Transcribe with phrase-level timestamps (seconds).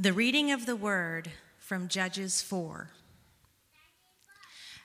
[0.00, 2.88] The reading of the word from Judges 4.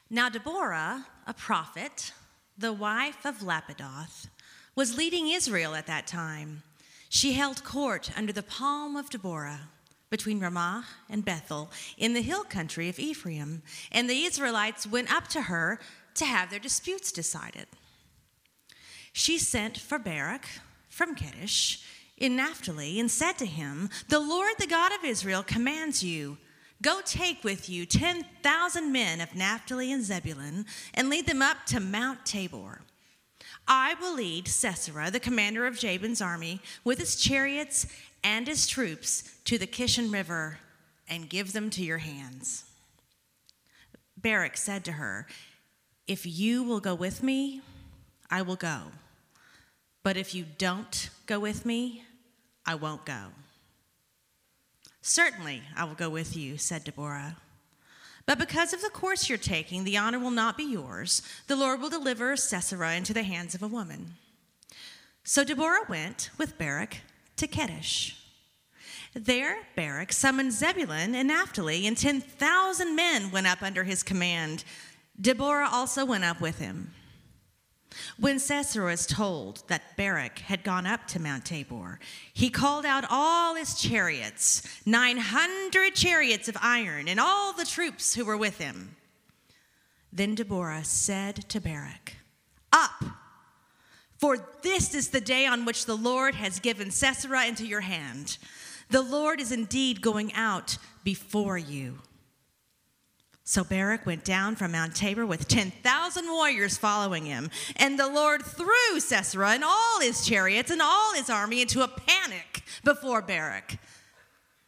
[0.09, 2.13] Now, Deborah, a prophet,
[2.57, 4.27] the wife of Lapidoth,
[4.75, 6.63] was leading Israel at that time.
[7.09, 9.69] She held court under the palm of Deborah
[10.09, 15.27] between Ramah and Bethel in the hill country of Ephraim, and the Israelites went up
[15.27, 15.79] to her
[16.15, 17.67] to have their disputes decided.
[19.11, 20.47] She sent for Barak
[20.89, 21.83] from Kadesh
[22.17, 26.37] in Naphtali and said to him, The Lord, the God of Israel, commands you.
[26.81, 31.79] Go take with you 10,000 men of Naphtali and Zebulun and lead them up to
[31.79, 32.81] Mount Tabor.
[33.67, 37.87] I will lead Sisera, the commander of Jabin's army, with his chariots
[38.23, 40.59] and his troops to the Kishon River
[41.07, 42.65] and give them to your hands.
[44.17, 45.27] Barak said to her,
[46.07, 47.61] If you will go with me,
[48.29, 48.91] I will go.
[50.03, 52.03] But if you don't go with me,
[52.65, 53.27] I won't go.
[55.01, 57.37] Certainly, I will go with you, said Deborah.
[58.25, 61.21] But because of the course you're taking, the honor will not be yours.
[61.47, 64.15] The Lord will deliver Sisera into the hands of a woman.
[65.25, 67.01] So Deborah went with Barak
[67.37, 68.17] to Kadesh.
[69.13, 74.63] There, Barak summoned Zebulun and Naphtali, and 10,000 men went up under his command.
[75.19, 76.91] Deborah also went up with him.
[78.17, 81.99] When was told that Barak had gone up to Mount Tabor,
[82.33, 88.25] he called out all his chariots, 900 chariots of iron, and all the troops who
[88.25, 88.95] were with him.
[90.11, 92.17] Then Deborah said to Barak,
[92.71, 93.03] Up,
[94.17, 98.37] for this is the day on which the Lord has given Sisera into your hand.
[98.89, 101.99] The Lord is indeed going out before you.
[103.45, 107.49] So Barak went down from Mount Tabor with 10,000 warriors following him.
[107.75, 111.87] And the Lord threw Sisera and all his chariots and all his army into a
[111.89, 113.77] panic before Barak.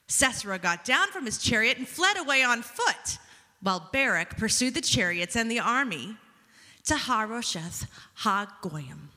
[0.08, 3.18] Sisera got down from his chariot and fled away on foot,
[3.62, 6.18] while Barak pursued the chariots and the army
[6.84, 7.88] to Harosheth
[8.20, 9.10] Hagoyim.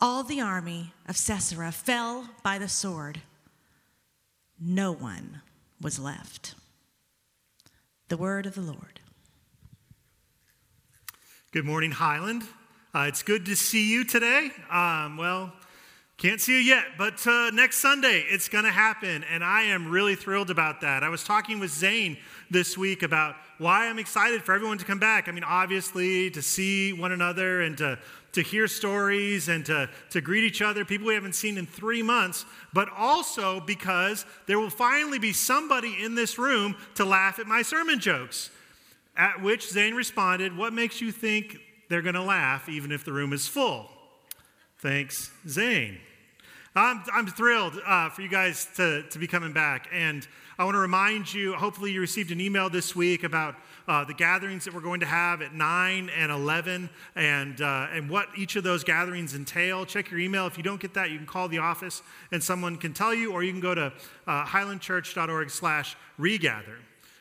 [0.00, 3.20] All the army of Sisera fell by the sword.
[4.58, 5.42] No one
[5.80, 6.54] was left.
[8.08, 9.00] The word of the Lord.
[11.52, 12.42] Good morning, Highland.
[12.94, 14.50] Uh, it's good to see you today.
[14.70, 15.54] Um, well,
[16.18, 19.90] can't see you yet, but uh, next Sunday it's going to happen, and I am
[19.90, 21.02] really thrilled about that.
[21.02, 22.18] I was talking with Zane
[22.50, 25.26] this week about why I'm excited for everyone to come back.
[25.26, 27.98] I mean, obviously, to see one another and to
[28.34, 32.02] to hear stories and to, to greet each other, people we haven't seen in three
[32.02, 37.46] months, but also because there will finally be somebody in this room to laugh at
[37.46, 38.50] my sermon jokes.
[39.16, 41.58] At which Zane responded, What makes you think
[41.88, 43.88] they're going to laugh even if the room is full?
[44.78, 45.98] Thanks, Zane.
[46.76, 49.88] I'm, I'm thrilled uh, for you guys to, to be coming back.
[49.92, 50.26] And
[50.58, 53.54] I want to remind you hopefully, you received an email this week about
[53.86, 58.10] uh, the gatherings that we're going to have at 9 and 11 and, uh, and
[58.10, 59.86] what each of those gatherings entail.
[59.86, 60.48] Check your email.
[60.48, 62.02] If you don't get that, you can call the office
[62.32, 63.92] and someone can tell you, or you can go to
[64.26, 66.78] uh, highlandchurch.org slash regather.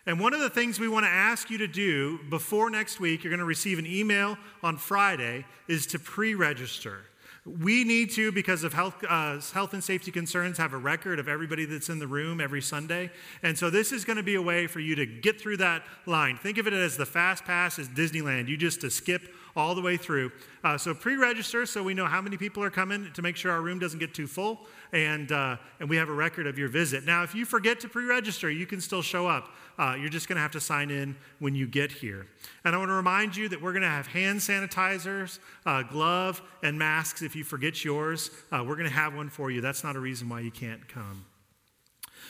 [0.08, 3.24] And one of the things we want to ask you to do before next week,
[3.24, 7.02] you're going to receive an email on Friday, is to pre register.
[7.46, 11.28] We need to, because of health, uh, health and safety concerns, have a record of
[11.28, 13.12] everybody that's in the room every Sunday.
[13.42, 15.84] And so this is going to be a way for you to get through that
[16.06, 16.38] line.
[16.38, 18.48] Think of it as the fast pass is Disneyland.
[18.48, 19.24] You just to skip
[19.56, 20.32] all the way through.
[20.64, 23.52] Uh, so pre register so we know how many people are coming to make sure
[23.52, 26.70] our room doesn't get too full and, uh, and we have a record of your
[26.70, 27.06] visit.
[27.06, 29.50] Now, if you forget to pre register, you can still show up.
[29.78, 32.28] Uh, you're just going to have to sign in when you get here.
[32.64, 36.42] And I want to remind you that we're going to have hand sanitizers, uh, glove,
[36.62, 38.30] and masks if you forget yours.
[38.52, 39.62] Uh, we're going to have one for you.
[39.62, 41.26] That's not a reason why you can't come.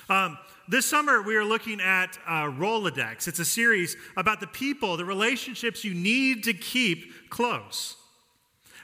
[0.10, 3.28] Um, this summer, we are looking at uh, Rolodex.
[3.28, 7.98] It's a series about the people, the relationships you need to keep close.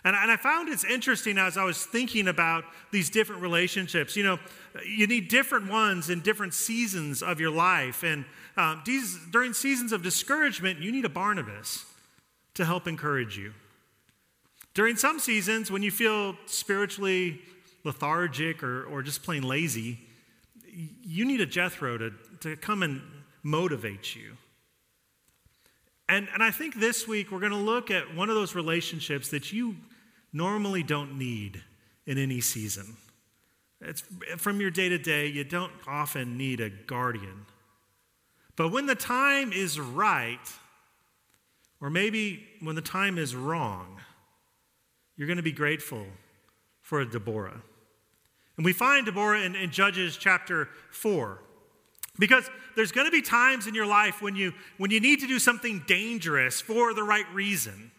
[0.04, 4.16] And, and I found it's interesting as I was thinking about these different relationships.
[4.16, 4.39] You know,
[4.86, 8.04] you need different ones in different seasons of your life.
[8.04, 8.25] And
[8.56, 11.86] um, these, during seasons of discouragement, you need a Barnabas
[12.56, 13.54] to help encourage you.
[14.74, 17.42] During some seasons, when you feel spiritually
[17.83, 20.00] lethargic or, or just plain lazy,
[21.04, 22.12] you need a Jethro to,
[22.42, 23.02] to come and
[23.44, 24.38] motivate you.
[26.08, 29.30] And, and I think this week we're going to look at one of those relationships
[29.30, 29.76] that you
[30.34, 31.62] normally don't need
[32.06, 32.98] in any season.
[33.81, 34.04] It's
[34.38, 37.46] from your day to day, you don't often need a guardian.
[38.56, 40.40] But when the time is right,
[41.80, 44.02] or maybe when the time is wrong,
[45.16, 46.06] you're going to be grateful
[46.81, 47.62] for a Deborah.
[48.60, 51.40] And we find Deborah in, in Judges chapter 4.
[52.20, 55.28] Because there's going to be times in your life when you, when you need to
[55.28, 57.90] do something dangerous for the right reason.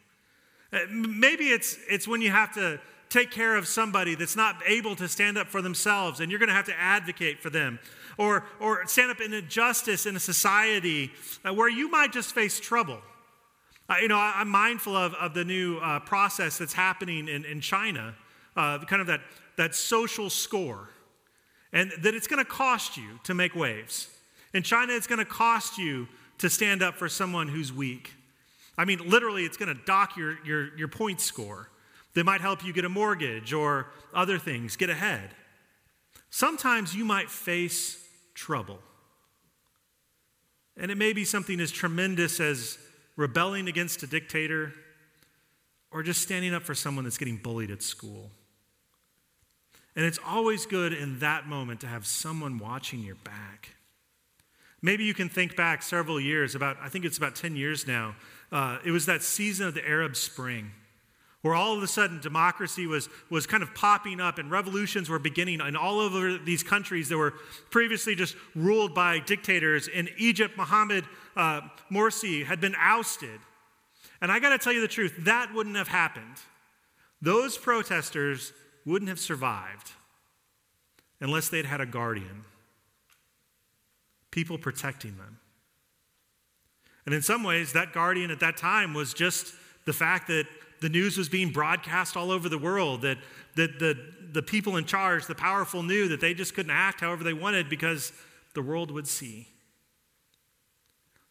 [0.70, 2.78] Uh, maybe it's, it's when you have to
[3.08, 6.50] take care of somebody that's not able to stand up for themselves and you're going
[6.50, 7.78] to have to advocate for them.
[8.18, 11.10] Or, or stand up in a justice in a society
[11.42, 12.98] uh, where you might just face trouble.
[13.88, 17.46] Uh, you know, I, am mindful of, of the new uh, process that's happening in,
[17.46, 18.14] in China,
[18.56, 19.22] uh, kind of that,
[19.60, 20.88] that social score,
[21.70, 24.08] and that it's going to cost you to make waves.
[24.54, 26.08] In China, it's going to cost you
[26.38, 28.14] to stand up for someone who's weak.
[28.78, 31.68] I mean, literally, it's going to dock your, your, your point score.
[32.14, 35.28] They might help you get a mortgage or other things, get ahead.
[36.30, 38.02] Sometimes you might face
[38.32, 38.78] trouble.
[40.78, 42.78] And it may be something as tremendous as
[43.14, 44.72] rebelling against a dictator
[45.90, 48.30] or just standing up for someone that's getting bullied at school.
[50.00, 53.74] And it's always good in that moment to have someone watching your back.
[54.80, 58.16] Maybe you can think back several years, about, I think it's about 10 years now.
[58.50, 60.70] Uh, it was that season of the Arab Spring
[61.42, 65.18] where all of a sudden democracy was, was kind of popping up and revolutions were
[65.18, 67.34] beginning in all over these countries that were
[67.68, 69.86] previously just ruled by dictators.
[69.86, 71.04] In Egypt, Mohammed
[71.36, 71.60] uh,
[71.92, 73.38] Morsi had been ousted.
[74.22, 76.36] And I got to tell you the truth, that wouldn't have happened.
[77.20, 78.54] Those protesters
[78.90, 79.92] wouldn't have survived
[81.20, 82.44] unless they'd had a guardian,
[84.30, 85.38] people protecting them.
[87.06, 89.54] And in some ways, that guardian at that time was just
[89.84, 90.46] the fact that
[90.80, 93.18] the news was being broadcast all over the world, that,
[93.54, 93.96] that the,
[94.32, 97.68] the people in charge, the powerful, knew that they just couldn't act however they wanted
[97.68, 98.12] because
[98.54, 99.46] the world would see.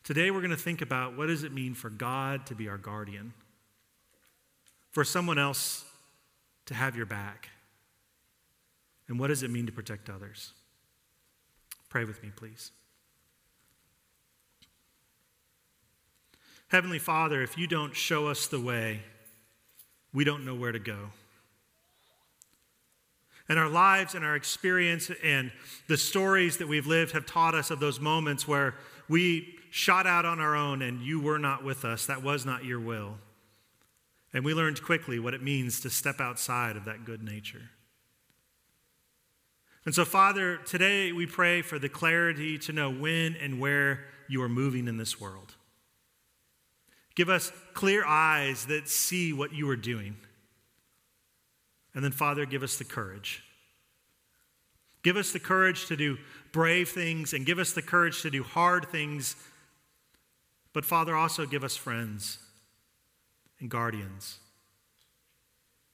[0.04, 2.78] Today, we're going to think about what does it mean for God to be our
[2.78, 3.34] guardian,
[4.92, 5.84] for someone else
[6.69, 7.50] to have your back,
[9.07, 10.54] and what does it mean to protect others?
[11.89, 12.71] Pray with me, please.
[16.68, 19.01] Heavenly Father, if you don't show us the way,
[20.13, 21.10] we don't know where to go.
[23.50, 25.51] And our lives and our experience and
[25.88, 28.75] the stories that we've lived have taught us of those moments where
[29.07, 32.06] we shot out on our own and you were not with us.
[32.06, 33.18] That was not your will.
[34.34, 37.72] And we learned quickly what it means to step outside of that good nature.
[39.86, 44.42] And so, Father, today we pray for the clarity to know when and where you
[44.44, 45.56] are moving in this world.
[47.16, 50.18] Give us clear eyes that see what you are doing.
[51.96, 53.44] And then, Father, give us the courage.
[55.02, 56.18] Give us the courage to do
[56.52, 59.36] brave things and give us the courage to do hard things.
[60.72, 62.38] But, Father, also give us friends
[63.60, 64.40] and guardians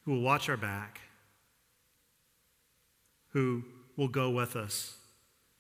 [0.03, 1.01] who will watch our back,
[3.29, 3.63] who
[3.97, 4.97] will go with us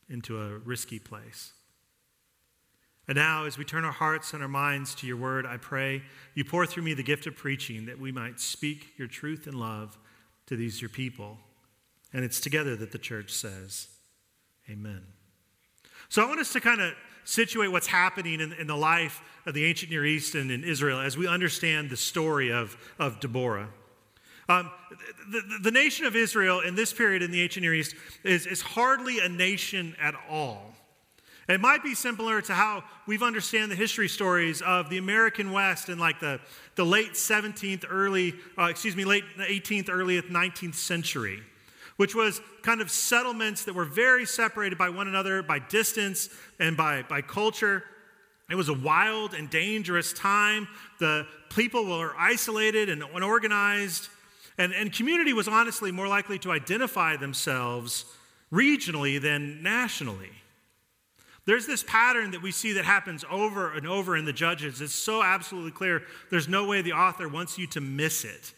[0.09, 1.53] into a risky place.
[3.07, 6.01] And now, as we turn our hearts and our minds to your word, I pray
[6.33, 9.59] you pour through me the gift of preaching that we might speak your truth and
[9.59, 9.97] love
[10.47, 11.37] to these your people.
[12.13, 13.89] And it's together that the church says,
[14.69, 15.03] Amen.
[16.09, 16.93] So I want us to kind of
[17.25, 20.99] situate what's happening in, in, the life of the ancient Near East and in Israel
[21.01, 23.67] as we understand the story of, of Deborah.
[24.47, 24.69] Um,
[25.31, 28.61] the, the, nation of Israel in this period in the ancient Near East is, is
[28.61, 30.75] hardly a nation at all.
[31.47, 35.89] It might be similar to how we've understand the history stories of the American West
[35.89, 36.39] in like the,
[36.75, 41.43] the late 17th, early, uh, excuse me, late 18th, early 19th century,
[41.97, 46.75] which was kind of settlements that were very separated by one another by distance and
[46.75, 47.83] by, by culture.
[48.49, 50.67] It was a wild and dangerous time.
[50.99, 54.09] The people were isolated and unorganized,
[54.57, 58.05] and, and community was honestly more likely to identify themselves
[58.51, 60.31] regionally than nationally.
[61.45, 64.81] There's this pattern that we see that happens over and over in the Judges.
[64.81, 66.01] It's so absolutely clear.
[66.31, 68.53] There's no way the author wants you to miss it.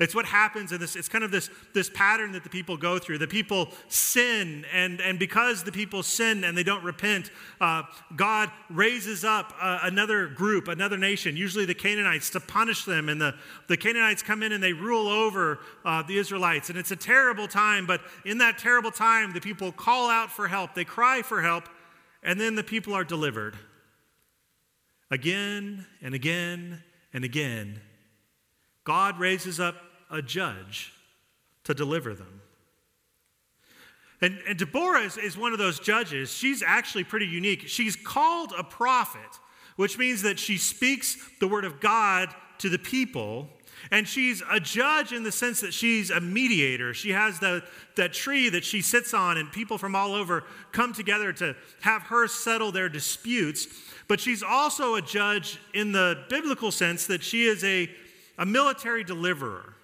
[0.00, 2.98] It's what happens in this, it's kind of this, this pattern that the people go
[2.98, 3.18] through.
[3.18, 7.30] The people sin, and, and because the people sin and they don't repent,
[7.60, 7.82] uh,
[8.16, 13.10] God raises up uh, another group, another nation, usually the Canaanites, to punish them.
[13.10, 13.34] And the,
[13.68, 16.70] the Canaanites come in and they rule over uh, the Israelites.
[16.70, 20.48] And it's a terrible time, but in that terrible time, the people call out for
[20.48, 21.68] help, they cry for help,
[22.22, 23.54] and then the people are delivered.
[25.10, 27.82] Again and again and again,
[28.84, 29.76] God raises up
[30.10, 30.92] a judge
[31.64, 32.40] to deliver them.
[34.20, 36.32] And, and Deborah is, is one of those judges.
[36.32, 37.68] She's actually pretty unique.
[37.68, 39.38] She's called a prophet,
[39.76, 43.48] which means that she speaks the word of God to the people.
[43.90, 46.92] And she's a judge in the sense that she's a mediator.
[46.92, 47.62] She has the,
[47.96, 52.02] that tree that she sits on, and people from all over come together to have
[52.02, 53.68] her settle their disputes.
[54.06, 57.90] But she's also a judge in the biblical sense that she is a,
[58.36, 59.74] a military deliverer.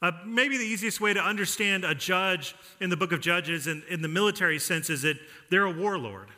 [0.00, 3.82] Uh, maybe the easiest way to understand a judge in the book of Judges in,
[3.88, 5.16] in the military sense is that
[5.50, 6.28] they're a warlord.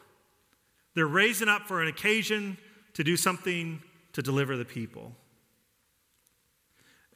[0.95, 2.57] They're raising up for an occasion
[2.95, 3.83] to do something
[4.15, 5.15] to deliver the people.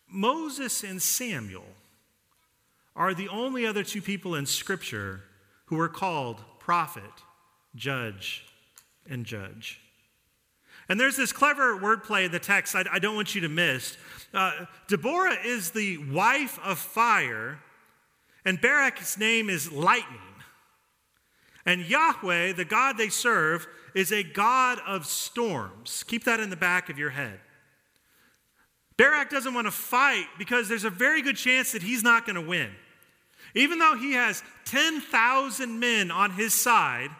[0.06, 1.64] Moses and Samuel
[2.94, 5.22] are the only other two people in Scripture
[5.66, 7.02] who are called prophet,
[7.74, 8.44] judge,
[9.08, 9.80] and judge.
[10.88, 13.97] And there's this clever wordplay in the text I, I don't want you to miss.
[14.33, 17.61] Uh, Deborah is the wife of fire,
[18.45, 20.19] and Barak's name is lightning.
[21.67, 26.05] And Yahweh, the God they serve, is a God of storms.
[26.07, 27.41] Keep that in the back of your head.
[28.97, 32.37] Barak doesn't want to fight because there's a very good chance that he's not going
[32.37, 32.71] to win.
[33.55, 37.11] Even though he has 10,000 men on his side,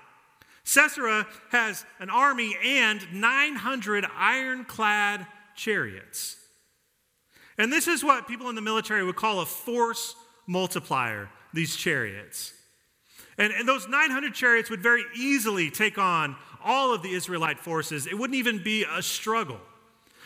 [0.64, 6.37] Sisera has an army and 900 ironclad chariots.
[7.59, 10.16] And this is what people in the military would call a force
[10.47, 12.52] multiplier, these chariots.
[13.38, 18.06] And, and those 900 chariots would very easily take on all of the Israelite forces.
[18.06, 19.61] It wouldn't even be a struggle.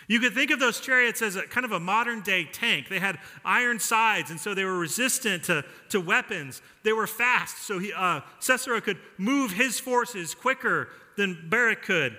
[0.08, 2.88] You could think of those chariots as a kind of a modern day tank.
[2.88, 6.62] They had iron sides, and so they were resistant to, to weapons.
[6.82, 10.88] They were fast, so he, uh, Sisera could move his forces quicker
[11.18, 12.16] than Barak could.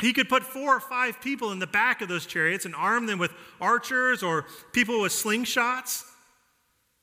[0.00, 3.04] He could put four or five people in the back of those chariots and arm
[3.04, 6.04] them with archers or people with slingshots.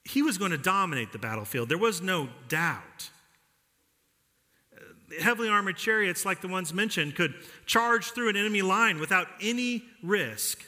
[0.04, 1.70] He was going to dominate the battlefield.
[1.70, 3.12] There was no doubt
[5.22, 7.34] heavily armored chariots like the ones mentioned could
[7.66, 10.66] charge through an enemy line without any risk.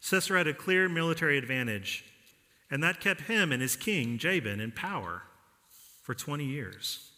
[0.00, 2.04] Sisera had a clear military advantage,
[2.70, 5.22] and that kept him and his king, Jabin, in power
[6.02, 7.10] for 20 years.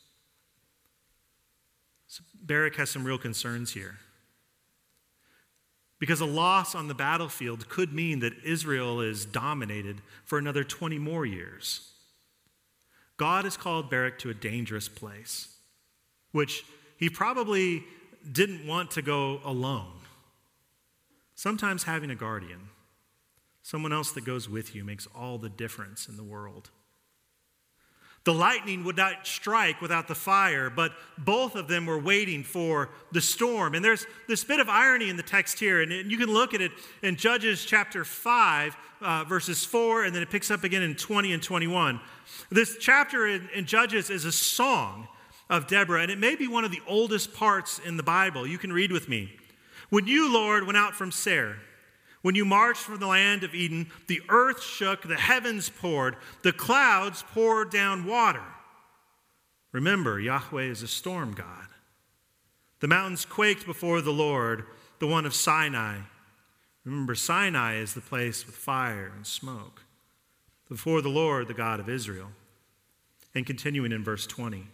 [2.09, 3.99] So Barak has some real concerns here.
[6.00, 10.99] Because a loss on the battlefield could mean that Israel is dominated for another 20
[10.99, 11.92] more years.
[13.19, 15.60] God has called Barak to a dangerous place
[16.33, 16.65] which
[16.97, 17.85] he probably
[18.31, 19.93] didn't want to go alone.
[21.35, 22.69] Sometimes having a guardian,
[23.63, 26.71] someone else that goes with you, makes all the difference in the world.
[28.25, 32.91] The lightning would not strike without the fire, but both of them were waiting for
[33.13, 33.75] the storm.
[33.75, 36.61] And there's this bit of irony in the text here, and you can look at
[36.61, 36.73] it
[37.03, 41.33] in Judges chapter 5, uh, verses 4, and then it picks up again in 20
[41.33, 41.99] and 21.
[42.51, 45.09] This chapter in, in Judges is a song
[45.50, 48.47] of Deborah, and it may be one of the oldest parts in the Bible.
[48.47, 49.37] You can read with me.
[49.90, 51.57] When you, Lord, went out from Seir,
[52.23, 56.52] when you marched from the land of Edom, the earth shook, the heavens poured, the
[56.52, 58.45] clouds poured down water.
[59.73, 61.66] Remember, Yahweh is a storm God.
[62.78, 64.64] The mountains quaked before the Lord,
[65.00, 65.99] the one of Sinai.
[66.85, 69.83] Remember, Sinai is the place with fire and smoke.
[70.69, 72.30] Before the Lord, the God of Israel.
[73.35, 74.66] And continuing in verse 20.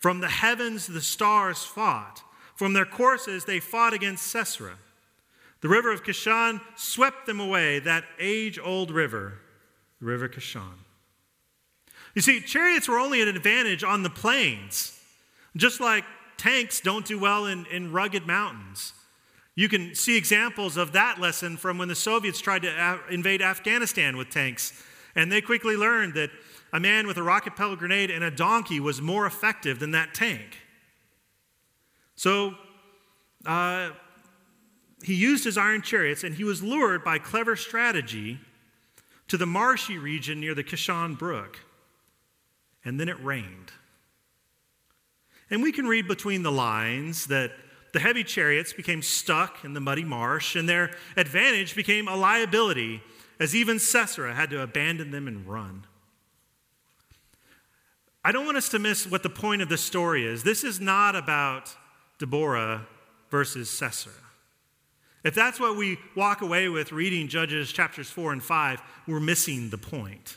[0.00, 2.22] From the heavens, the stars fought.
[2.56, 4.76] From their courses, they fought against Sisera.
[5.60, 9.38] The river of Kishon swept them away, that age old river,
[10.00, 10.84] the river Kishon.
[12.14, 14.98] You see, chariots were only an advantage on the plains,
[15.54, 16.04] just like
[16.38, 18.94] tanks don't do well in, in rugged mountains.
[19.54, 24.16] You can see examples of that lesson from when the Soviets tried to invade Afghanistan
[24.16, 24.82] with tanks.
[25.14, 26.30] And they quickly learned that
[26.72, 30.14] a man with a rocket propelled grenade and a donkey was more effective than that
[30.14, 30.58] tank.
[32.14, 32.54] So
[33.46, 33.90] uh,
[35.02, 38.38] he used his iron chariots and he was lured by clever strategy
[39.28, 41.60] to the marshy region near the Kishon Brook.
[42.84, 43.72] And then it rained.
[45.50, 47.52] And we can read between the lines that
[47.92, 53.02] the heavy chariots became stuck in the muddy marsh, and their advantage became a liability,
[53.40, 55.86] as even Sisera had to abandon them and run.
[58.22, 60.42] I don't want us to miss what the point of this story is.
[60.42, 61.74] This is not about
[62.18, 62.86] Deborah
[63.30, 64.12] versus Sisera.
[65.24, 69.70] If that's what we walk away with reading Judges chapters 4 and 5, we're missing
[69.70, 70.36] the point.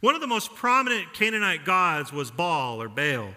[0.00, 3.34] One of the most prominent Canaanite gods was Baal or Baal.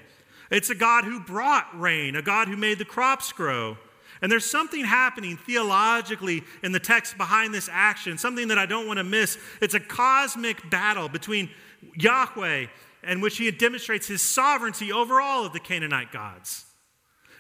[0.51, 3.77] It's a god who brought rain, a god who made the crops grow.
[4.21, 8.87] And there's something happening theologically in the text behind this action, something that I don't
[8.87, 9.37] want to miss.
[9.61, 11.49] It's a cosmic battle between
[11.95, 12.67] Yahweh
[13.03, 16.65] in which he demonstrates his sovereignty over all of the Canaanite gods.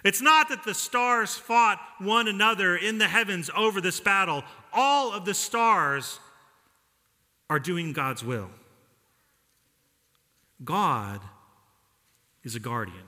[0.03, 4.43] It's not that the stars fought one another in the heavens over this battle.
[4.73, 6.19] All of the stars
[7.49, 8.49] are doing God's will.
[10.63, 11.21] God
[12.43, 13.05] is a guardian.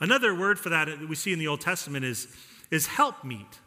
[0.00, 2.28] Another word for that that we see in the Old Testament is,
[2.70, 3.58] is helpmeet,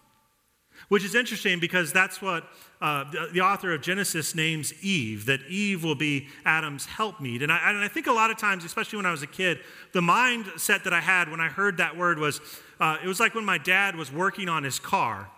[0.87, 2.45] which is interesting because that's what
[2.81, 7.43] uh, the, the, author of Genesis names Eve, that Eve will be Adam's helpmeet.
[7.43, 9.59] And I, and I think a lot of times, especially when I was a kid,
[9.91, 12.39] the mindset that I had when I heard that word was
[12.79, 15.29] uh, it was like when my dad was working on his car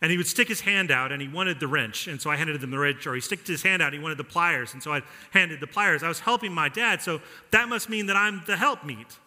[0.00, 2.06] and he would stick his hand out and he wanted the wrench.
[2.06, 4.02] And so I handed him the wrench, or he sticked his hand out and he
[4.02, 4.72] wanted the pliers.
[4.72, 6.02] And so I handed the pliers.
[6.02, 9.18] I was helping my dad, so that must mean that I'm the helpmeet.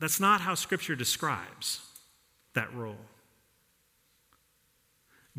[0.00, 1.80] That's not how Scripture describes
[2.54, 2.96] that role.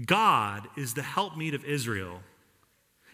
[0.04, 2.22] God is the helpmeet of Israel.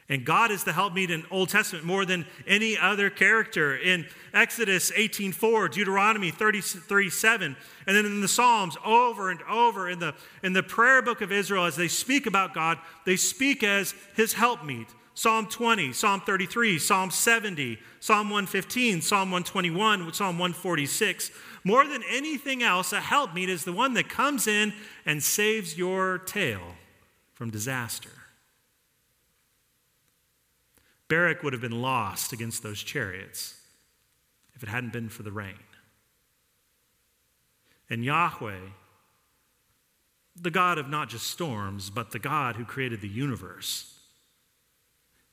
[0.10, 3.78] And God is the helpmeet in Old Testament more than any other character.
[3.78, 7.56] In Exodus 18:4, Deuteronomy 30, 37,
[7.88, 11.32] and then in the Psalms over and over in the, in the prayer book of
[11.32, 14.88] Israel, as they speak about God, they speak as his helpmeet.
[15.14, 21.32] Psalm 20, Psalm 33, Psalm 70, Psalm 115, Psalm 121, Psalm 146.
[21.64, 24.74] More than anything else, a helpmeet is the one that comes in
[25.06, 26.62] and saves your tail
[27.34, 28.10] from disaster.
[31.08, 33.60] Barak would have been lost against those chariots
[34.56, 35.60] if it hadn't been for the rain.
[37.90, 38.60] And Yahweh,
[40.40, 44.00] the God of not just storms, but the God who created the universe,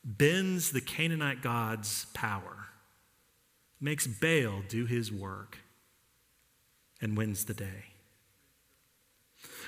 [0.05, 2.71] bends the Canaanite God's power,
[3.81, 5.59] makes Baal do his work,
[7.01, 7.85] and wins the day.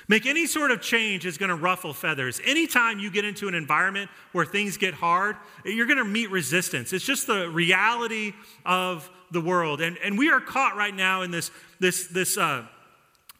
[0.07, 2.41] Make any sort of change is going to ruffle feathers.
[2.45, 6.91] Anytime you get into an environment where things get hard, you're going to meet resistance.
[6.91, 8.33] It's just the reality
[8.65, 9.79] of the world.
[9.79, 12.65] And, and we are caught right now in this, this, this, uh,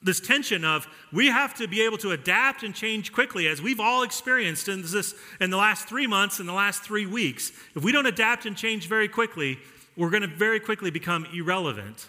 [0.03, 3.79] this tension of we have to be able to adapt and change quickly, as we've
[3.79, 7.51] all experienced in, this, in the last three months, in the last three weeks.
[7.75, 9.59] If we don't adapt and change very quickly,
[9.97, 12.07] we're going to very quickly become irrelevant.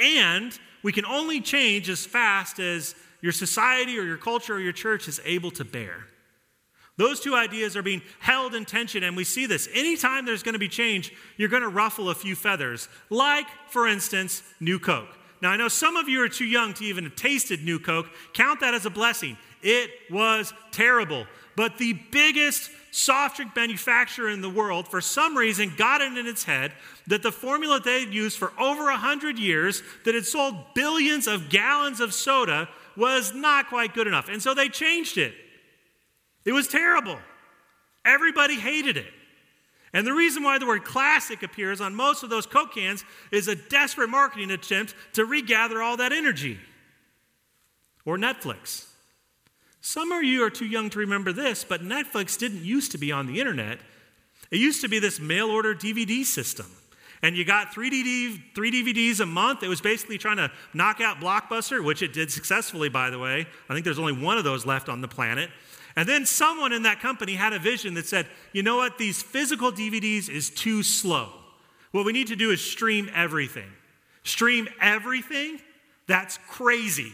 [0.00, 4.72] And we can only change as fast as your society or your culture or your
[4.72, 6.06] church is able to bear.
[6.96, 9.68] Those two ideas are being held in tension, and we see this.
[9.74, 13.88] Anytime there's going to be change, you're going to ruffle a few feathers, like, for
[13.88, 15.08] instance, New Coke.
[15.42, 18.06] Now, I know some of you are too young to even have tasted New Coke.
[18.32, 19.36] Count that as a blessing.
[19.62, 21.26] It was terrible.
[21.56, 26.26] But the biggest soft drink manufacturer in the world, for some reason, got it in
[26.26, 26.72] its head
[27.06, 31.48] that the formula they had used for over 100 years, that had sold billions of
[31.48, 34.28] gallons of soda, was not quite good enough.
[34.28, 35.34] And so they changed it.
[36.44, 37.18] It was terrible.
[38.04, 39.12] Everybody hated it.
[39.92, 43.48] And the reason why the word classic appears on most of those Coke cans is
[43.48, 46.58] a desperate marketing attempt to regather all that energy.
[48.04, 48.86] Or Netflix.
[49.86, 53.12] Some of you are too young to remember this, but Netflix didn't used to be
[53.12, 53.80] on the internet.
[54.50, 56.64] It used to be this mail order DVD system.
[57.20, 59.62] And you got three, DVD, three DVDs a month.
[59.62, 63.46] It was basically trying to knock out Blockbuster, which it did successfully, by the way.
[63.68, 65.50] I think there's only one of those left on the planet.
[65.96, 69.22] And then someone in that company had a vision that said, you know what, these
[69.22, 71.28] physical DVDs is too slow.
[71.90, 73.70] What we need to do is stream everything.
[74.22, 75.60] Stream everything?
[76.06, 77.12] That's crazy.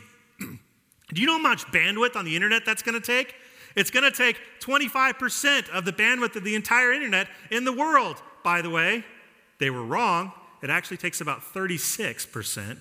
[1.12, 3.35] Do you know how much bandwidth on the internet that's going to take?
[3.77, 8.16] It's going to take 25% of the bandwidth of the entire internet in the world.
[8.42, 9.05] By the way,
[9.59, 10.33] they were wrong.
[10.62, 12.79] It actually takes about 36%.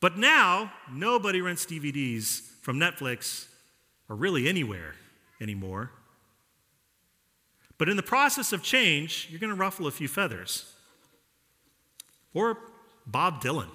[0.00, 3.46] But now, nobody rents DVDs from Netflix
[4.08, 4.94] or really anywhere
[5.40, 5.90] anymore.
[7.78, 10.72] But in the process of change, you're going to ruffle a few feathers.
[12.32, 12.58] Or
[13.06, 13.68] Bob Dylan.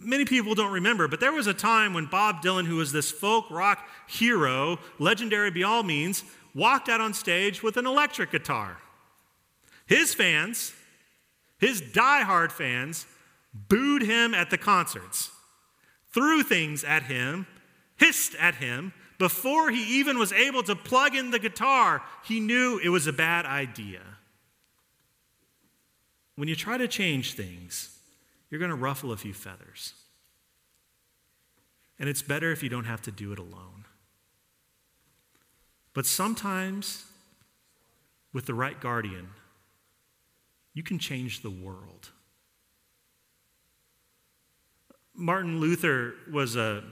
[0.00, 3.10] Many people don't remember, but there was a time when Bob Dylan, who was this
[3.10, 8.78] folk rock hero, legendary by all means, walked out on stage with an electric guitar.
[9.86, 10.72] His fans,
[11.58, 13.06] his die-hard fans,
[13.52, 15.30] booed him at the concerts,
[16.12, 17.46] threw things at him,
[17.96, 18.92] hissed at him.
[19.18, 23.12] Before he even was able to plug in the guitar, he knew it was a
[23.12, 24.02] bad idea.
[26.36, 27.97] When you try to change things,
[28.50, 29.94] you're going to ruffle a few feathers.
[31.98, 33.84] And it's better if you don't have to do it alone.
[35.94, 37.04] But sometimes,
[38.32, 39.30] with the right guardian,
[40.74, 42.10] you can change the world.
[45.14, 46.84] Martin Luther was a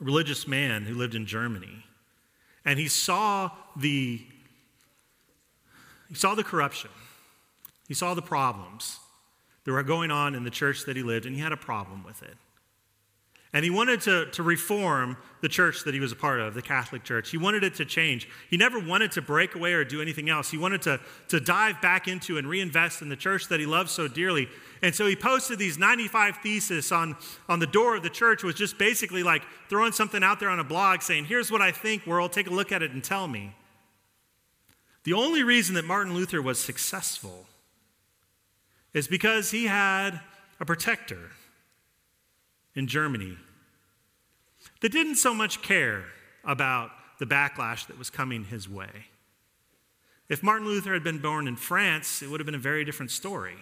[0.00, 1.84] religious man who lived in Germany.
[2.64, 4.20] And he saw the
[6.08, 6.90] he saw the corruption.
[7.86, 8.98] He saw the problems.
[9.64, 12.02] That were going on in the church that he lived, and he had a problem
[12.04, 12.36] with it.
[13.52, 16.62] And he wanted to, to reform the church that he was a part of, the
[16.62, 17.30] Catholic Church.
[17.30, 18.28] He wanted it to change.
[18.48, 20.50] He never wanted to break away or do anything else.
[20.50, 23.90] He wanted to, to dive back into and reinvest in the church that he loved
[23.90, 24.48] so dearly.
[24.82, 27.16] And so he posted these 95 theses on,
[27.48, 30.60] on the door of the church, was just basically like throwing something out there on
[30.60, 33.26] a blog saying, Here's what I think, world, take a look at it and tell
[33.26, 33.56] me.
[35.02, 37.46] The only reason that Martin Luther was successful
[38.92, 40.20] is because he had
[40.58, 41.30] a protector
[42.74, 43.36] in Germany
[44.80, 46.04] that didn't so much care
[46.44, 49.06] about the backlash that was coming his way.
[50.28, 53.10] If Martin Luther had been born in France, it would have been a very different
[53.10, 53.56] story.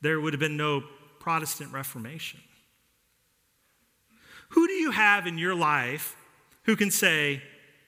[0.00, 0.82] There would have been no
[1.18, 2.40] Protestant Reformation.
[4.50, 6.16] Who do you have in your life
[6.64, 7.42] who can say,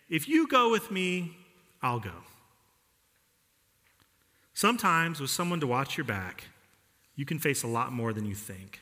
[0.08, 1.36] if you go with me,
[1.82, 2.12] I'll go?
[4.54, 6.44] Sometimes, with someone to watch your back,
[7.16, 8.80] you can face a lot more than you think.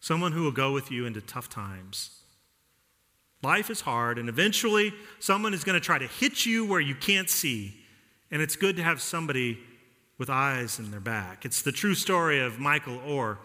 [0.00, 2.20] Someone who will go with you into tough times.
[3.42, 6.94] Life is hard, and eventually, someone is going to try to hit you where you
[6.94, 7.74] can't see.
[8.30, 9.58] And it's good to have somebody
[10.18, 11.44] with eyes in their back.
[11.44, 13.38] It's the true story of Michael Oher.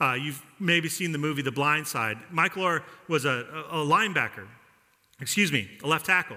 [0.00, 2.18] Uh, you've maybe seen the movie The Blind Side.
[2.30, 4.46] Michael Oher was a, a linebacker,
[5.20, 6.36] excuse me, a left tackle.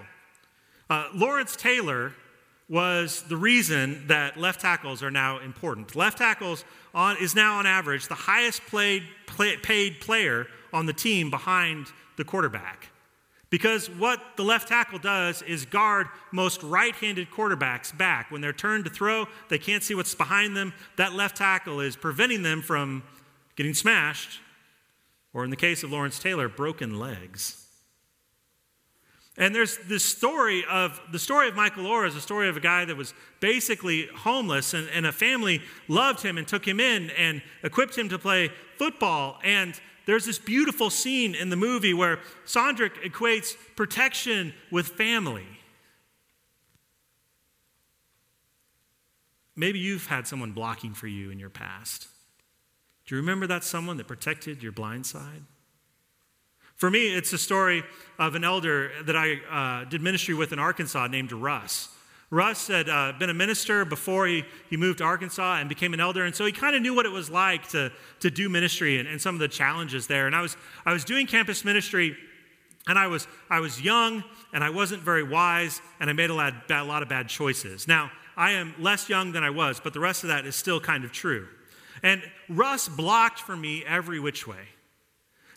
[0.90, 2.14] Uh, Lawrence Taylor
[2.72, 5.94] was the reason that left tackles are now important.
[5.94, 6.64] Left tackles
[6.96, 11.88] on, is now, on average, the highest played, play, paid player on the team behind
[12.16, 12.88] the quarterback.
[13.50, 18.32] Because what the left tackle does is guard most right handed quarterbacks back.
[18.32, 20.72] When they're turned to throw, they can't see what's behind them.
[20.96, 23.04] That left tackle is preventing them from
[23.58, 24.40] getting smashed,
[25.34, 27.68] or in the case of Lawrence Taylor, broken legs.
[29.42, 32.60] And there's this story of the story of Michael Oher is a story of a
[32.60, 37.10] guy that was basically homeless, and, and a family loved him and took him in
[37.18, 39.40] and equipped him to play football.
[39.44, 45.48] And there's this beautiful scene in the movie where Sondrick equates protection with family.
[49.56, 52.08] Maybe you've had someone blocking for you in your past.
[53.08, 55.42] Do you remember that someone that protected your blind side?
[56.82, 57.84] For me, it's the story
[58.18, 61.90] of an elder that I uh, did ministry with in Arkansas named Russ.
[62.32, 66.00] Russ had uh, been a minister before he, he moved to Arkansas and became an
[66.00, 67.92] elder, and so he kind of knew what it was like to,
[68.22, 70.26] to do ministry and, and some of the challenges there.
[70.26, 72.18] And I was, I was doing campus ministry,
[72.88, 76.34] and I was, I was young, and I wasn't very wise, and I made a
[76.34, 77.88] lot, a lot of bad choices.
[77.88, 80.80] Now, I am less young than I was, but the rest of that is still
[80.80, 81.48] kind of true.
[82.02, 84.70] And Russ blocked for me every which way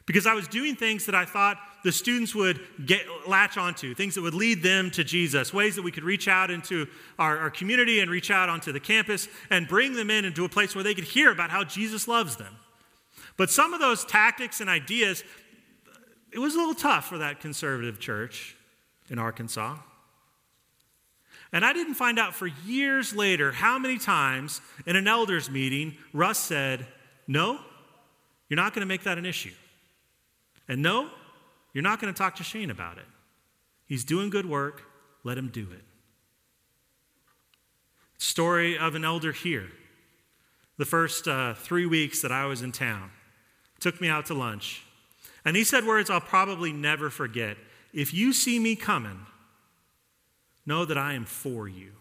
[0.07, 4.15] because I was doing things that I thought the students would get, latch onto, things
[4.15, 6.87] that would lead them to Jesus, ways that we could reach out into
[7.19, 10.49] our, our community and reach out onto the campus and bring them in into a
[10.49, 12.55] place where they could hear about how Jesus loves them.
[13.37, 15.25] But some of those tactics and ideas,
[16.33, 18.57] it was a little tough for that conservative church
[19.09, 19.77] in Arkansas.
[21.53, 25.97] And I didn't find out for years later how many times in an elders meeting
[26.13, 26.87] Russ said,
[27.27, 27.61] No,
[28.49, 29.53] you're not going to make that an issue.
[30.69, 31.11] And no,
[31.73, 33.07] you're not going to talk to Shane about it.
[33.87, 34.83] He's doing good work,
[35.25, 35.85] let him do it.
[38.19, 39.71] Story of an elder here.
[40.77, 43.11] The first uh, three weeks that I was in town,
[43.81, 44.83] took me out to lunch.
[45.45, 47.57] And he said words I'll probably never forget.
[47.93, 49.27] If you see me coming,
[50.67, 51.93] know that I am for you.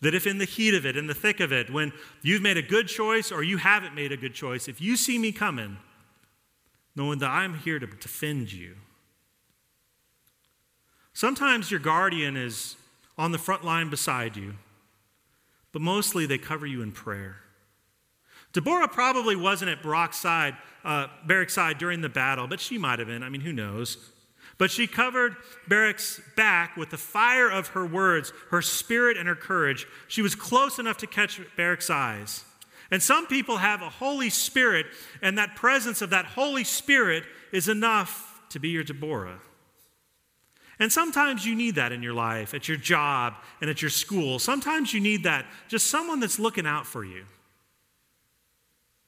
[0.00, 2.58] That if in the heat of it, in the thick of it, when you've made
[2.58, 5.78] a good choice or you haven't made a good choice, if you see me coming,
[6.96, 8.76] knowing that I'm here to defend you.
[11.12, 12.76] Sometimes your guardian is
[13.16, 14.54] on the front line beside you,
[15.72, 17.36] but mostly they cover you in prayer.
[18.52, 23.00] Deborah probably wasn't at Barak's side, uh, Barak's side during the battle, but she might
[23.00, 23.22] have been.
[23.22, 23.98] I mean, who knows?
[24.58, 25.34] But she covered
[25.68, 29.86] Barak's back with the fire of her words, her spirit, and her courage.
[30.06, 32.44] She was close enough to catch Barak's eyes.
[32.90, 34.86] And some people have a Holy Spirit,
[35.22, 39.40] and that presence of that Holy Spirit is enough to be your Deborah.
[40.78, 44.38] And sometimes you need that in your life, at your job and at your school.
[44.38, 47.24] Sometimes you need that, just someone that's looking out for you.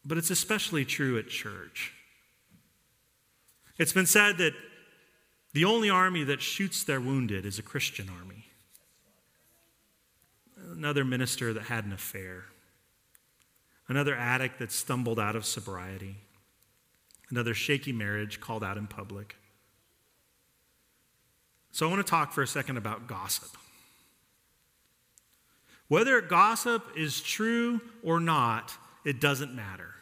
[0.05, 1.93] But it's especially true at church.
[3.79, 4.55] It's been said that
[5.53, 8.47] the only army that shoots their wounded is a Christian army.
[10.73, 12.45] Another minister that had an affair
[13.89, 16.17] another addict that stumbled out of sobriety,
[17.31, 19.37] another shaky marriage called out in public.
[21.73, 23.51] So I want to talk for a second about gossip.
[25.89, 28.73] Whether gossip is true or not,
[29.05, 29.95] it doesn't matter.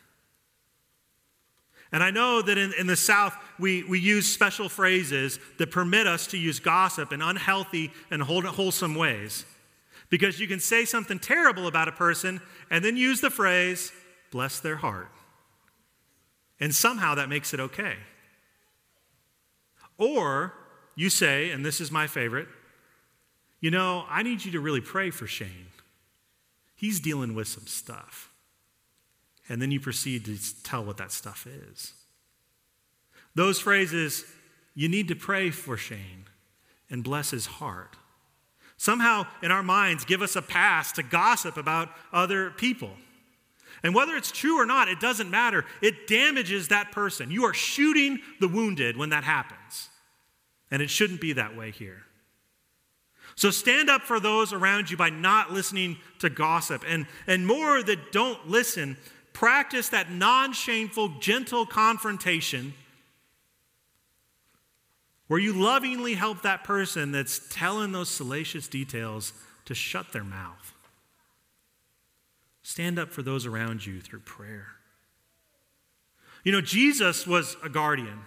[1.92, 6.06] And I know that in, in the South, we, we use special phrases that permit
[6.06, 9.44] us to use gossip in unhealthy and wholesome ways.
[10.10, 12.40] Because you can say something terrible about a person
[12.70, 13.92] and then use the phrase,
[14.30, 15.10] bless their heart.
[16.60, 17.96] And somehow that makes it okay.
[19.98, 20.54] Or
[20.94, 22.48] you say, and this is my favorite,
[23.60, 25.68] you know, I need you to really pray for Shane.
[26.74, 28.30] He's dealing with some stuff.
[29.48, 31.94] And then you proceed to tell what that stuff is.
[33.34, 34.24] Those phrases,
[34.74, 36.26] you need to pray for Shane
[36.90, 37.96] and bless his heart.
[38.76, 42.90] Somehow, in our minds, give us a pass to gossip about other people.
[43.82, 45.64] And whether it's true or not, it doesn't matter.
[45.82, 47.30] It damages that person.
[47.30, 49.90] You are shooting the wounded when that happens.
[50.70, 52.02] And it shouldn't be that way here.
[53.37, 56.84] So stand up for those around you by not listening to gossip.
[56.88, 58.96] And, and more that don't listen,
[59.32, 62.74] practice that non shameful, gentle confrontation
[65.26, 69.32] where you lovingly help that person that's telling those salacious details
[69.64, 70.74] to shut their mouth.
[72.62, 74.68] Stand up for those around you through prayer.
[76.44, 78.20] You know, Jesus was a guardian.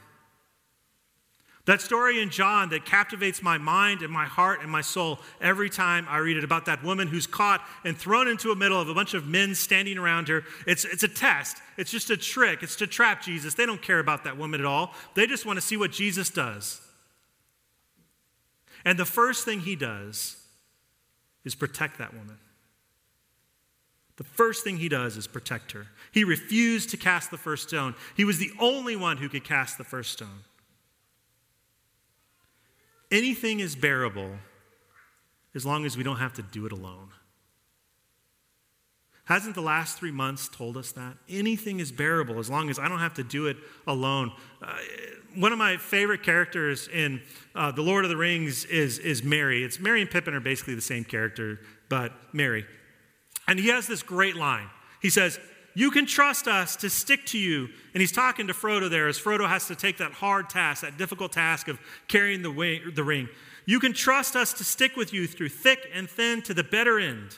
[1.65, 5.69] That story in John that captivates my mind and my heart and my soul every
[5.69, 8.87] time I read it about that woman who's caught and thrown into the middle of
[8.87, 10.45] a bunch of men standing around her.
[10.65, 13.53] It's, it's a test, it's just a trick, it's to trap Jesus.
[13.53, 16.29] They don't care about that woman at all, they just want to see what Jesus
[16.29, 16.86] does.
[18.85, 20.37] And the first thing he does
[21.43, 22.37] is protect that woman.
[24.17, 25.87] The first thing he does is protect her.
[26.11, 27.95] He refused to cast the first stone.
[28.15, 30.43] He was the only one who could cast the first stone.
[33.11, 34.31] Anything is bearable
[35.55, 37.09] as long as we don't have to do it alone.
[39.27, 41.17] Hasn't the last three months told us that?
[41.27, 44.31] Anything is bearable as long as I don't have to do it alone.
[44.61, 44.77] Uh,
[45.35, 47.21] one of my favorite characters in
[47.53, 49.65] uh, The Lord of the Rings is, is Merry.
[49.65, 51.59] It's Merry and Pippin are basically the same character,
[51.89, 52.65] but Merry.
[53.49, 54.69] And he has this great line.
[55.01, 55.41] He says,
[55.75, 57.67] You can trust us to stick to you.
[57.93, 60.97] And he's talking to Frodo there as Frodo has to take that hard task, that
[60.97, 63.27] difficult task of carrying the, way, the ring.
[63.65, 66.97] You can trust us to stick with you through thick and thin to the better
[66.97, 67.37] end.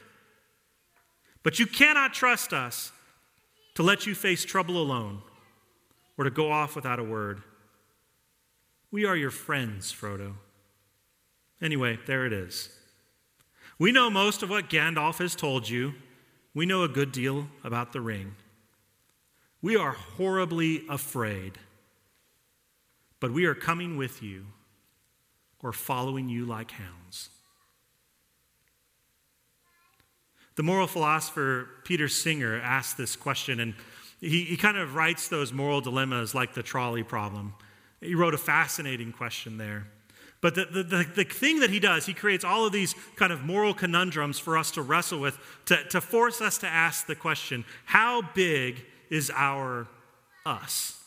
[1.43, 2.91] But you cannot trust us
[3.75, 5.21] to let you face trouble alone
[6.17, 7.41] or to go off without a word.
[8.91, 10.33] We are your friends, Frodo.
[11.61, 12.69] Anyway, there it is.
[13.77, 15.93] We know most of what Gandalf has told you.
[16.53, 18.35] We know a good deal about the ring.
[19.61, 21.57] We are horribly afraid,
[23.19, 24.45] but we are coming with you
[25.61, 26.98] or following you like hounds.
[30.59, 33.73] The moral philosopher Peter Singer asked this question, and
[34.19, 37.53] he, he kind of writes those moral dilemmas like the trolley problem.
[38.01, 39.87] He wrote a fascinating question there.
[40.41, 43.31] But the, the, the, the, thing that he does, he creates all of these kind
[43.31, 47.15] of moral conundrums for us to wrestle with, to, to force us to ask the
[47.15, 49.87] question how big is our
[50.45, 50.98] us?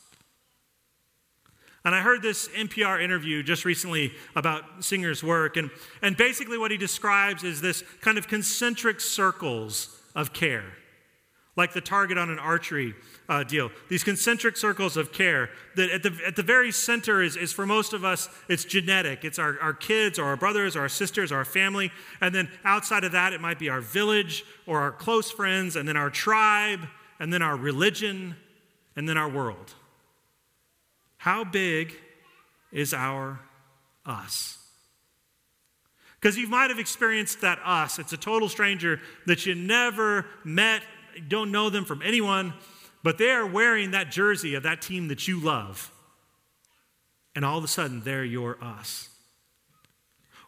[1.85, 6.71] And I heard this NPR interview just recently about Singer's work, and, and basically what
[6.71, 10.75] he describes is this kind of concentric circles of care,
[11.57, 12.95] like the target on an archery
[13.29, 13.71] uh, deal.
[13.89, 17.67] These concentric circles of care that at the, at the very center is, is for
[17.67, 19.25] most of us, it's genetic.
[19.25, 21.91] It's our, our kids or our brothers or our sisters or our family.
[22.21, 25.89] And then outside of that, it might be our village or our close friends, and
[25.89, 26.87] then our tribe,
[27.19, 28.37] and then our religion,
[28.95, 29.75] and then our world.
[31.23, 31.95] How big
[32.73, 33.39] is our
[34.05, 34.59] us?
[36.21, 38.01] Because you might have experienced that us.
[38.01, 40.83] It's a total stranger that you never met,
[41.29, 42.55] don't know them from anyone,
[43.05, 45.93] but they are wearing that jersey of that team that you love.
[47.37, 49.09] And all of a sudden, they're your us.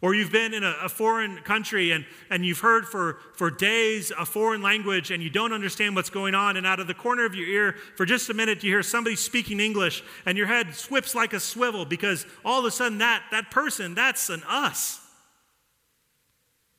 [0.05, 4.13] Or you've been in a, a, foreign country and, and you've heard for, for days
[4.19, 6.59] a foreign language and you don't understand what's going on.
[6.59, 9.17] And out of the corner of your ear, for just a minute, you hear somebody
[9.17, 13.23] speaking English and your head swips like a swivel because all of a sudden that,
[13.31, 15.01] that person, that's an us.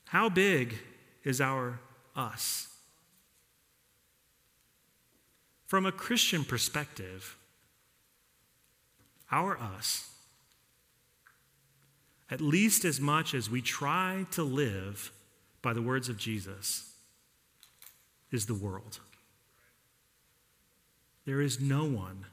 [0.09, 0.75] How big
[1.23, 1.79] is our
[2.15, 2.67] us?
[5.65, 7.37] From a Christian perspective,
[9.31, 10.11] our us
[12.29, 15.11] at least as much as we try to live
[15.61, 16.91] by the words of Jesus,
[18.31, 18.99] is the world.
[21.25, 22.25] There is no one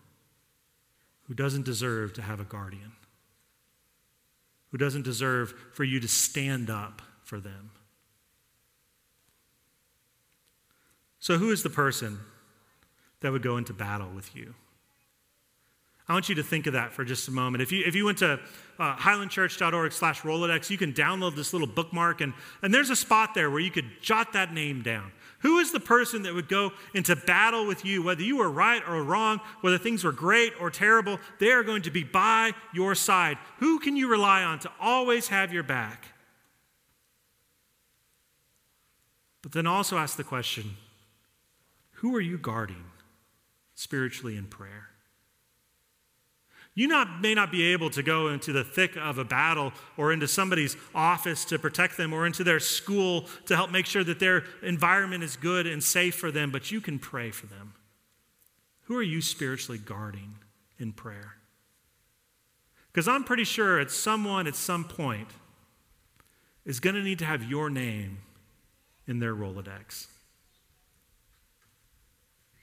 [1.25, 2.93] who doesn't deserve to have a guardian,
[4.71, 7.71] who doesn't deserve for you to stand up for them.
[11.21, 12.19] So, who is the person
[13.21, 14.55] that would go into battle with you?
[16.13, 17.63] I want you to think of that for just a moment.
[17.63, 18.39] If you, if you went to
[18.79, 23.33] uh, highlandchurch.org slash Rolodex, you can download this little bookmark, and, and there's a spot
[23.35, 25.11] there where you could jot that name down.
[25.39, 28.83] Who is the person that would go into battle with you, whether you were right
[28.87, 31.19] or wrong, whether things were great or terrible?
[31.39, 33.39] They are going to be by your side.
[33.61, 36.09] Who can you rely on to always have your back?
[39.41, 40.77] But then also ask the question
[41.93, 42.85] who are you guarding
[43.75, 44.92] spiritually in prayer?
[46.75, 50.11] You not, may not be able to go into the thick of a battle or
[50.11, 54.21] into somebody's office to protect them or into their school to help make sure that
[54.21, 57.75] their environment is good and safe for them, but you can pray for them.
[58.85, 60.37] Who are you spiritually guarding
[60.79, 61.35] in prayer?
[62.91, 65.29] Because I'm pretty sure at someone at some point
[66.65, 68.19] is going to need to have your name
[69.07, 70.07] in their Rolodex.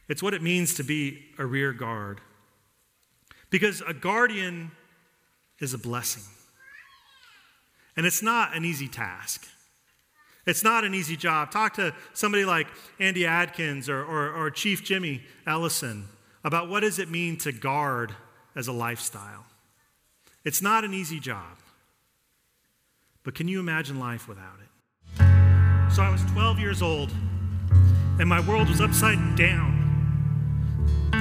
[0.07, 2.21] It's what it means to be a rear guard.
[3.49, 4.71] Because a guardian
[5.59, 6.23] is a blessing.
[7.97, 9.47] And it's not an easy task.
[10.45, 11.51] It's not an easy job.
[11.51, 12.67] Talk to somebody like
[12.99, 16.07] Andy Adkins or, or, or Chief Jimmy Ellison
[16.43, 18.15] about what does it mean to guard
[18.55, 19.45] as a lifestyle.
[20.45, 21.57] It's not an easy job.
[23.23, 25.93] But can you imagine life without it?
[25.93, 27.11] So I was 12 years old,
[28.19, 29.78] and my world was upside down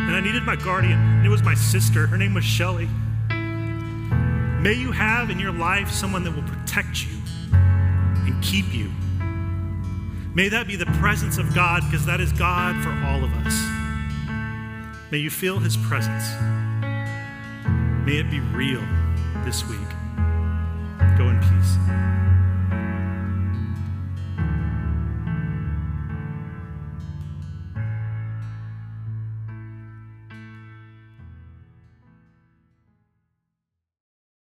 [0.08, 0.98] and I needed my guardian.
[0.98, 2.06] And it was my sister.
[2.06, 2.88] Her name was Shelly.
[3.28, 7.14] May you have in your life someone that will protect you
[7.52, 8.90] and keep you.
[10.34, 13.54] May that be the presence of God, because that is God for all of us.
[15.10, 16.24] May you feel his presence.
[18.06, 18.82] May it be real
[19.44, 19.78] this week.
[21.18, 22.27] Go in peace.